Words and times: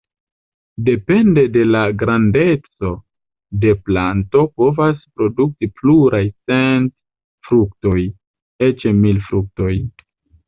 Depende 0.85 1.41
de 1.55 1.65
la 1.73 1.81
grandeco 2.03 2.89
la 3.65 3.75
planto 3.89 4.41
povas 4.61 5.03
produkti 5.19 5.69
pluraj 5.81 6.23
cent 6.31 6.89
fruktoj, 7.51 8.01
eĉ 8.69 8.87
mil 9.05 9.21
fruktoj. 9.27 9.75